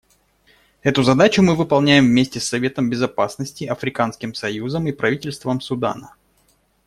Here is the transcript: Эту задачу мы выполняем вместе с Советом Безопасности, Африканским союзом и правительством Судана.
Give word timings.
Эту 0.81 1.03
задачу 1.03 1.43
мы 1.43 1.55
выполняем 1.55 2.05
вместе 2.07 2.39
с 2.39 2.45
Советом 2.47 2.89
Безопасности, 2.89 3.65
Африканским 3.65 4.33
союзом 4.33 4.87
и 4.87 4.91
правительством 4.91 5.61
Судана. 5.61 6.15